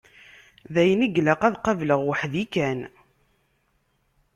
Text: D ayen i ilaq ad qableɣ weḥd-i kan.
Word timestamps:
D 0.73 0.75
ayen 0.81 1.05
i 1.05 1.07
ilaq 1.19 1.41
ad 1.47 1.55
qableɣ 1.65 1.99
weḥd-i 2.07 2.43
kan. 2.53 2.79